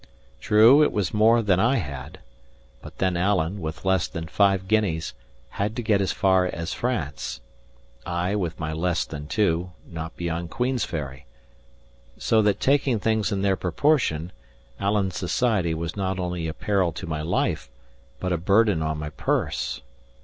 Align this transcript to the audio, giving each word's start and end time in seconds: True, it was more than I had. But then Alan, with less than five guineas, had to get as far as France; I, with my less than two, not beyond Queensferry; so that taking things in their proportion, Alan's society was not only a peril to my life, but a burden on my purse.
True, 0.39 0.81
it 0.81 0.91
was 0.91 1.13
more 1.13 1.43
than 1.43 1.59
I 1.59 1.75
had. 1.75 2.17
But 2.81 2.97
then 2.97 3.15
Alan, 3.15 3.59
with 3.61 3.85
less 3.85 4.07
than 4.07 4.25
five 4.25 4.67
guineas, 4.67 5.13
had 5.49 5.75
to 5.75 5.83
get 5.83 6.01
as 6.01 6.11
far 6.11 6.47
as 6.47 6.73
France; 6.73 7.39
I, 8.03 8.33
with 8.35 8.59
my 8.59 8.73
less 8.73 9.05
than 9.05 9.27
two, 9.27 9.73
not 9.85 10.17
beyond 10.17 10.49
Queensferry; 10.49 11.27
so 12.17 12.41
that 12.41 12.59
taking 12.59 12.97
things 12.97 13.31
in 13.31 13.43
their 13.43 13.55
proportion, 13.55 14.31
Alan's 14.79 15.17
society 15.17 15.75
was 15.75 15.95
not 15.95 16.17
only 16.17 16.47
a 16.47 16.53
peril 16.55 16.91
to 16.93 17.05
my 17.05 17.21
life, 17.21 17.69
but 18.19 18.33
a 18.33 18.37
burden 18.39 18.81
on 18.81 18.97
my 18.97 19.11
purse. 19.11 19.83